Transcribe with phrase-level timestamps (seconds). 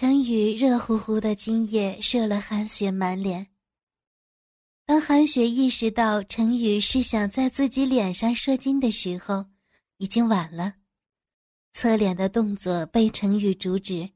[0.00, 3.48] 陈宇热乎乎的精液射了韩雪满脸。
[4.86, 9.46] 当韩雪意识到陈宇是想在自己脸上射精的时候，
[9.96, 10.74] 已经晚了。
[11.72, 14.10] 侧脸的动作被陈宇阻止，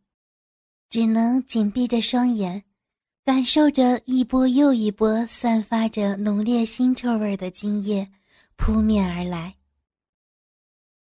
[0.89, 2.62] 只能紧闭着双眼，
[3.25, 8.09] 感受着一波又一波散发着浓烈腥臭味的精液
[8.55, 9.57] 扑面而来。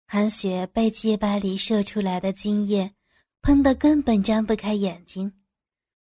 [0.05, 2.95] 韩雪被鸡巴里射出来的精液
[3.47, 5.31] 喷得根本张不开眼睛。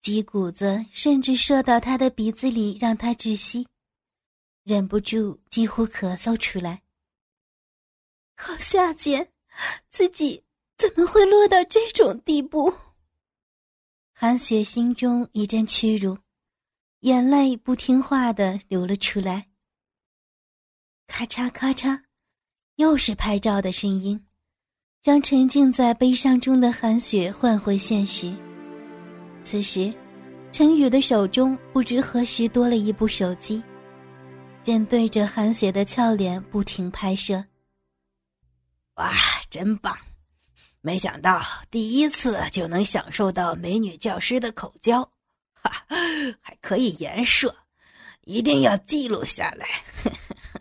[0.02, 3.68] 鸡骨子甚至射到他的鼻子里，让他窒息，
[4.64, 6.82] 忍不住几乎咳嗽出来。
[8.36, 9.32] 好下贱，
[9.92, 10.44] 自己
[10.76, 12.74] 怎么会落到这种地步？
[14.12, 16.18] 韩雪心中一阵屈辱，
[17.02, 19.52] 眼泪不听话的流了出来。
[21.06, 22.06] 咔嚓咔嚓，
[22.78, 24.28] 又是拍照的声音，
[25.02, 28.36] 将沉浸在悲伤中的韩雪唤回现实。
[29.42, 29.94] 此时，
[30.52, 33.64] 陈宇的手中不知何时多了一部手机，
[34.62, 37.46] 正对着韩雪的俏脸不停拍摄。
[38.96, 39.10] 哇，
[39.50, 39.98] 真棒！
[40.82, 41.42] 没想到
[41.72, 45.02] 第一次就能享受到美女教师的口交，
[45.54, 45.86] 哈，
[46.42, 47.56] 还可以颜射，
[48.26, 49.66] 一定要记录下来。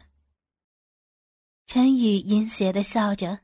[1.66, 3.40] 陈宇阴邪的笑着：“，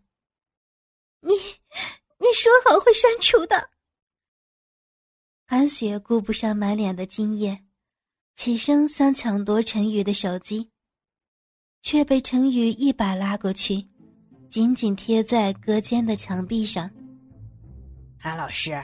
[2.45, 3.71] 说好会删除的。”
[5.47, 7.67] 韩雪顾不上满脸的惊艳，
[8.35, 10.71] 起身想抢夺陈宇的手机，
[11.83, 13.87] 却被陈宇一把拉过去，
[14.51, 16.91] 紧紧贴在隔间的墙壁上。
[18.19, 18.83] 韩老师，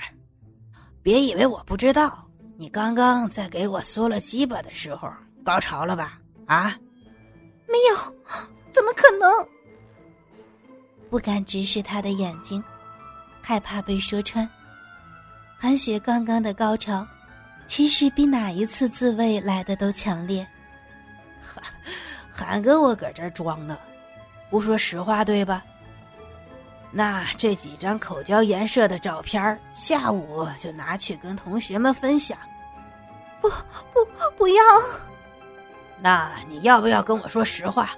[1.02, 5.10] 别以为我不知道，你刚刚在给我缩了鸡巴的时候
[5.44, 6.20] 高潮了吧？
[6.46, 6.78] 啊？
[7.66, 7.96] 没有，
[8.72, 9.48] 怎么可能？
[11.08, 12.62] 不敢直视他的眼睛，
[13.50, 14.48] 害怕被说穿。
[15.58, 17.04] 韩雪刚刚的高潮，
[17.66, 20.46] 其实比哪一次自慰来的都强烈。
[21.42, 21.64] 韩
[22.30, 23.76] 韩哥，我搁这装呢，
[24.50, 25.64] 不说实话对吧？
[26.92, 32.38] 那这几张口交颜色的照片，下午就拿去跟同学们分享。
[33.40, 33.50] 不
[33.92, 34.62] 不不要！
[36.00, 37.90] 那你要不要跟我说实话？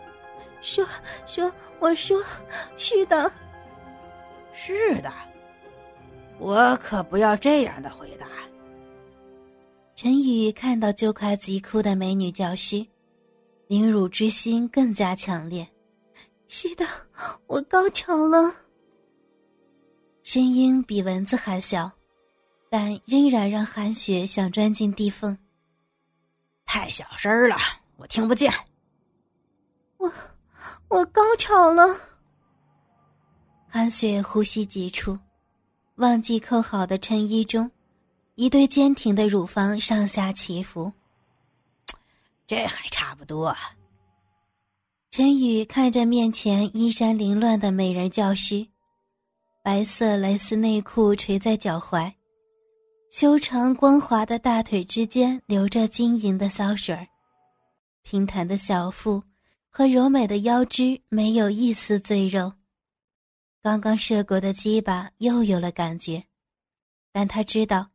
[0.62, 0.82] 说
[1.26, 2.25] 说，我说
[2.78, 3.31] 是的，
[4.55, 5.12] 是的。
[6.42, 8.26] 我可不要这样的回答。
[9.94, 12.84] 陈宇看到就快急哭的美女教师，
[13.69, 15.64] 凌辱之心更加强烈。
[16.48, 16.84] 是的，
[17.47, 18.52] 我高潮了。
[20.25, 21.88] 声音比蚊子还小，
[22.69, 25.38] 但仍然让韩雪想钻进地缝。
[26.64, 27.56] 太小声了，
[27.98, 28.52] 我听不见。
[29.97, 30.12] 我，
[30.88, 31.97] 我高潮了。
[33.69, 35.16] 韩雪呼吸急促。
[35.97, 37.70] 忘记扣好的衬衣中，
[38.34, 40.92] 一对坚挺的乳房上下起伏。
[42.47, 43.54] 这还差不多。
[45.10, 48.66] 陈宇看着面前衣衫凌乱的美人教师，
[49.62, 52.10] 白色蕾丝内裤垂在脚踝，
[53.10, 57.06] 修长光滑的大腿之间流着晶莹的骚水儿，
[58.02, 59.22] 平坦的小腹
[59.69, 62.50] 和柔美的腰肢没有一丝赘肉。
[63.62, 66.25] 刚刚射过的鸡巴又有了感觉，
[67.12, 67.91] 但他知道，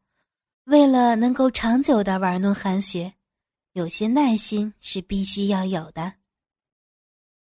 [0.63, 3.13] 为了能够长久的玩弄韩雪，
[3.73, 6.13] 有些耐心是必须要有的。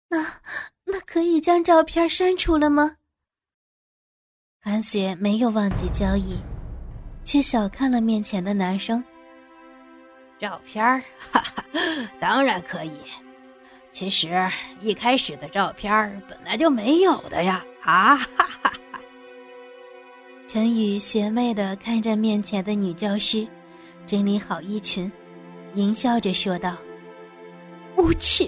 [0.09, 0.41] 那
[0.83, 2.97] 那可以将照片删除了吗？
[4.61, 6.39] 韩雪没有忘记交易，
[7.25, 9.03] 却小看了面前的男生。
[10.37, 10.85] 照片
[11.31, 11.65] 哈哈，
[12.21, 12.91] 当然可以。
[13.93, 14.27] 其实
[14.81, 17.63] 一开始的照片本来就没有的呀！
[17.81, 18.99] 啊哈哈哈！
[20.47, 23.47] 陈宇邪魅的看着面前的女教师，
[24.07, 25.11] 整理好衣裙，
[25.75, 26.75] 淫笑着说道
[27.95, 28.45] ：“无耻！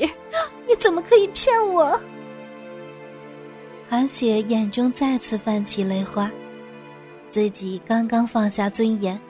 [0.68, 2.02] 你怎么可以骗我？”
[3.88, 6.32] 韩雪眼中再次泛起泪花，
[7.30, 9.22] 自己刚刚放下尊严，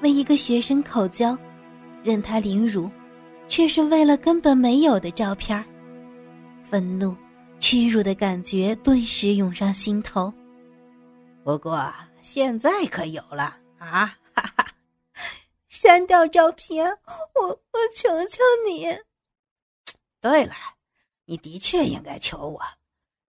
[0.00, 1.36] 为一个学生口交，
[2.02, 2.90] 任他凌辱。
[3.50, 5.62] 却是为了根本没有的照片
[6.62, 7.14] 愤怒、
[7.58, 10.32] 屈辱的感觉顿时涌上心头。
[11.42, 11.92] 不过
[12.22, 14.16] 现在可有了啊！
[14.34, 14.66] 哈哈，
[15.68, 16.86] 删掉照片，
[17.34, 18.86] 我我求求你。
[20.20, 20.54] 对了，
[21.24, 22.62] 你的确应该求我，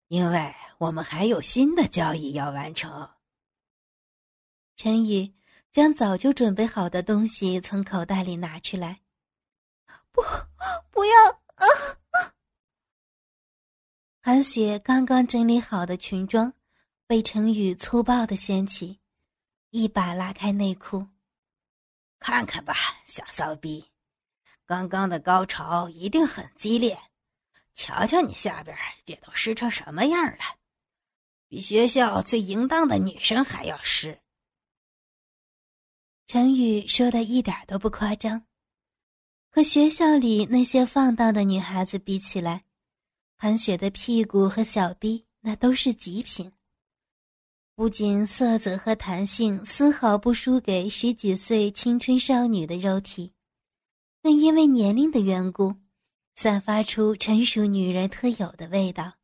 [0.09, 3.09] 因为我们还有新的交易要完成。
[4.75, 5.33] 陈宇
[5.71, 9.00] 将早就准备好的东西从口袋里拿出来。
[10.11, 10.21] 不，
[10.91, 11.13] 不要！
[11.55, 11.65] 啊！
[14.21, 16.53] 韩雪刚刚整理好的裙装，
[17.07, 18.99] 被陈宇粗暴的掀起，
[19.71, 21.07] 一把拉开内裤，
[22.19, 22.73] 看看吧，
[23.03, 23.91] 小骚逼，
[24.65, 26.97] 刚刚的高潮一定很激烈，
[27.73, 30.57] 瞧瞧你下边这都湿成什么样了，
[31.47, 34.21] 比学校最淫荡的女生还要湿。
[36.27, 38.45] 陈宇说的一点都不夸张，
[39.53, 42.63] 和学校里那些放荡的女孩子比起来，
[43.35, 46.49] 韩雪的屁股和小臂那都是极品。
[47.75, 53.33] 不仅色泽和弹性丝毫不输给十几岁青春少女的肉体，
[54.23, 55.75] 更因为年龄的缘故，
[56.33, 59.15] 散发出成熟女人特有的味道。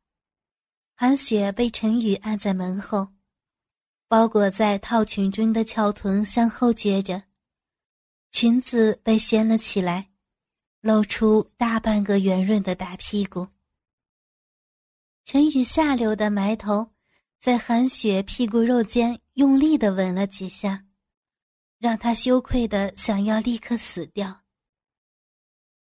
[0.94, 3.08] 韩雪被陈宇按在门后。
[4.08, 7.24] 包裹在套裙中的翘臀向后撅着，
[8.30, 10.08] 裙子被掀了起来，
[10.80, 13.48] 露出大半个圆润的大屁股。
[15.24, 16.92] 陈宇下流的埋头
[17.38, 20.84] 在韩雪屁股肉间用力的吻了几下，
[21.78, 24.42] 让她羞愧的想要立刻死掉。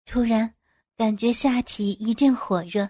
[0.05, 0.55] 突然，
[0.97, 2.89] 感觉下体一阵火热。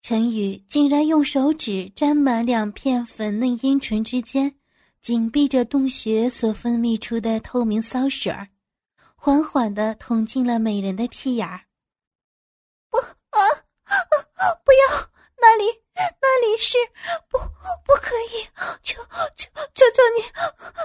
[0.00, 4.54] 陈宇竟然用手指沾满两片粉嫩阴唇之间，
[5.02, 8.48] 紧闭着洞穴所分泌出的透明骚水儿，
[9.20, 11.62] 缓缓的捅进了美人的屁眼儿。
[12.88, 13.40] 不啊
[13.82, 14.54] 啊！
[14.64, 15.10] 不要，
[15.40, 15.64] 那里
[16.22, 16.78] 那里是
[17.28, 17.36] 不
[17.84, 18.46] 不可以！
[18.84, 19.02] 求
[19.36, 20.22] 求求求你，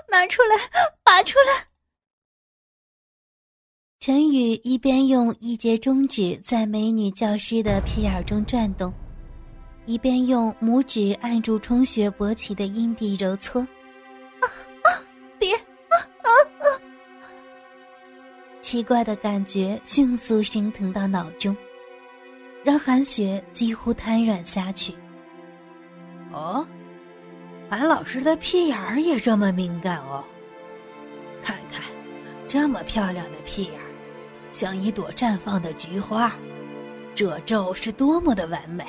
[0.10, 0.58] 拿出来，
[1.04, 1.68] 拔出来！
[4.00, 8.92] 陈宇一边用一节中指在美女教师的屁眼中转动。
[9.86, 13.66] 一边用拇指按住充血勃起的阴蒂揉搓，
[18.74, 21.56] 奇怪的感觉迅速升腾到脑中，
[22.64, 24.96] 让韩雪几乎瘫软下去。
[26.32, 26.68] 哦，
[27.70, 30.24] 韩老师的屁眼儿也这么敏感哦。
[31.44, 31.84] 看看，
[32.48, 33.86] 这么漂亮的屁眼儿，
[34.52, 36.34] 像一朵绽放的菊花，
[37.14, 38.84] 褶皱是多么的完美。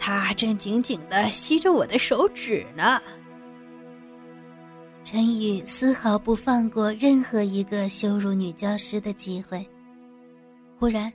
[0.00, 3.02] 他正紧紧的吸着我的手指呢。
[5.10, 9.66] 陈宇丝毫不放过任何一个羞辱女教师的机会。
[10.76, 11.10] 忽然，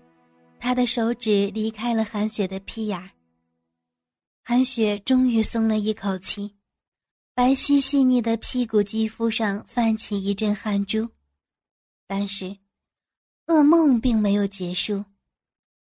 [0.60, 3.12] 他的手指离开了韩雪的屁眼。
[4.42, 6.56] 韩雪终于松了一口气，
[7.36, 11.07] 白皙细腻的屁股肌肤上泛起一阵汗珠。
[12.07, 12.57] 但是，
[13.46, 15.06] 噩梦并没有结束。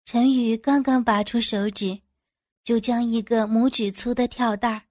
[0.04, 1.98] 陈宇刚刚拔出手指。
[2.62, 4.82] 就将一个拇指粗的跳蛋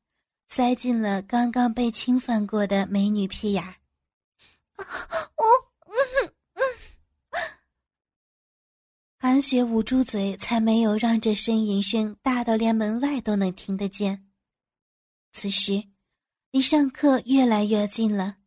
[0.56, 3.74] 塞进了刚刚被侵犯过的美女屁眼儿。
[4.78, 4.86] 我，
[5.90, 6.62] 嗯嗯。
[9.18, 14.30] 韩雪捂住嘴，才没有让这呻吟声大到连门外都能听得见。
[15.32, 15.86] 此时，
[16.52, 18.38] 离上课越来越近了，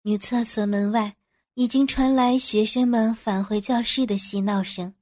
[0.00, 1.16] 女厕所门外
[1.52, 4.94] 已经传来学生们返回教室的嬉闹声。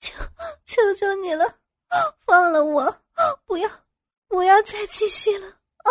[0.00, 0.16] 求
[0.66, 1.60] 求求你了！
[2.26, 3.02] 放了我！
[3.46, 3.70] 不要，
[4.28, 5.48] 不要再继续了！
[5.48, 5.90] 啊！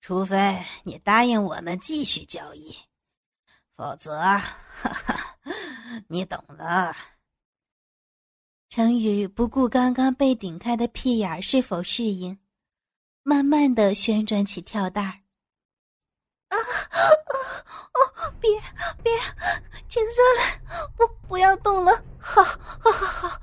[0.00, 2.74] 除非你答应我们继续交易，
[3.74, 4.40] 否则，哈
[4.80, 5.38] 哈，
[6.08, 6.94] 你懂的。
[8.68, 12.38] 程宇不顾刚刚被顶开的屁眼是否适应，
[13.22, 15.10] 慢慢的旋转起跳蛋儿。
[16.48, 16.56] 啊
[16.90, 16.98] 啊
[17.92, 17.98] 哦！
[18.38, 18.50] 别
[19.02, 19.12] 别，
[19.88, 20.60] 停下来！
[20.96, 22.04] 不，不要动了！
[22.20, 23.40] 好，好，好，好！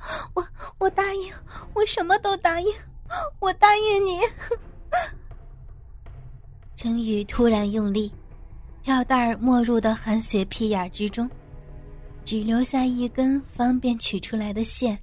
[1.86, 2.74] 什么都答应，
[3.40, 4.20] 我答应你。
[6.76, 8.12] 程宇突然用力，
[8.82, 11.30] 跳蛋儿没入到韩雪屁眼之中，
[12.26, 15.00] 只留下一根方便取出来的线。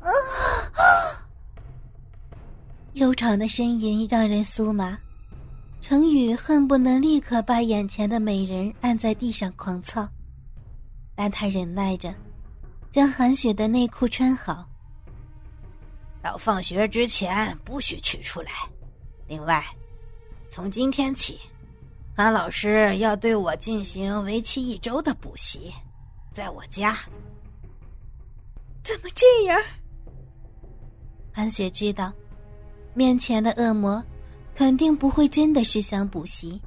[0.00, 0.08] 啊！
[2.94, 4.98] 悠长的呻吟让人酥麻。
[5.80, 10.08] 程宇恨不能立刻把眼前的美人按在地上狂操，
[11.14, 12.14] 但他忍耐着，
[12.90, 14.66] 将韩雪的内裤穿好。
[16.24, 18.50] 到放学之前不许取出来。
[19.28, 19.62] 另外，
[20.48, 21.38] 从今天起，
[22.16, 25.70] 韩老师要对我进行为期一周的补习，
[26.32, 26.96] 在我家。
[28.82, 29.62] 怎么这样？
[31.30, 32.10] 韩雪知道，
[32.94, 34.02] 面前的恶魔。
[34.54, 36.62] 肯定不会真的是想补习，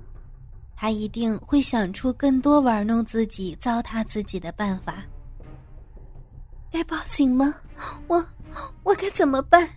[0.76, 5.06] 他一定会想出更多玩弄自己、糟蹋自己的办法。
[6.70, 7.56] 该报警吗？
[8.08, 8.26] 我
[8.84, 9.70] 我该怎么办？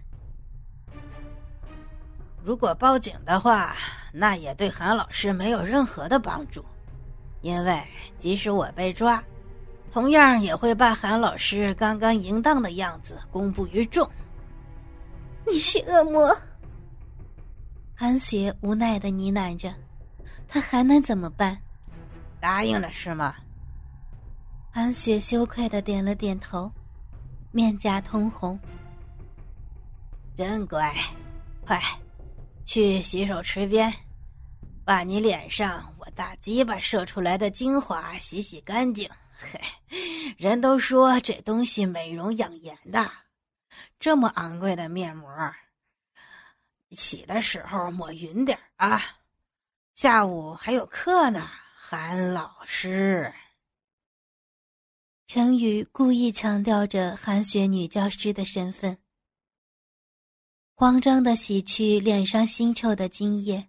[2.42, 3.74] 如果报警的话，
[4.12, 6.64] 那也对韩老师没有任何的帮助，
[7.42, 7.82] 因为
[8.18, 9.22] 即使我被抓，
[9.92, 14.08] 同样也会把韩老师刚刚淫荡的样子公布于众。
[15.46, 16.34] 你是恶魔。
[17.94, 19.74] 韩雪无奈的呢喃着，
[20.48, 21.58] 他还能怎么办？
[22.40, 23.34] 答应了是吗？
[24.70, 26.72] 韩雪羞愧的点了点头，
[27.52, 28.58] 面颊通红。
[30.36, 30.94] 真乖，
[31.66, 31.80] 快
[32.64, 33.92] 去洗手池边，
[34.84, 39.10] 把你脸上我大鸡巴射出来的精华洗洗干净。
[39.32, 39.60] 嘿，
[40.38, 43.10] 人都说这东西美容养颜的，
[43.98, 45.28] 这么昂贵的面膜，
[46.90, 49.02] 洗的时候抹匀点啊。
[49.94, 53.32] 下午还有课呢，韩老师。
[55.32, 58.98] 陈宇故意强调着韩雪女教师的身份。
[60.74, 63.68] 慌张的洗去脸上腥臭的精液，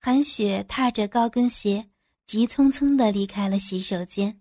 [0.00, 1.90] 韩雪踏着高跟鞋，
[2.24, 4.40] 急匆匆的离开了洗手间。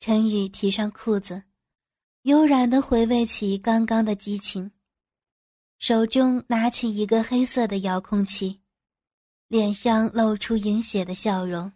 [0.00, 1.42] 陈宇提上裤子，
[2.22, 4.72] 悠然的回味起刚刚的激情，
[5.78, 8.62] 手中拿起一个黑色的遥控器，
[9.48, 11.74] 脸上露出淫邪的笑容。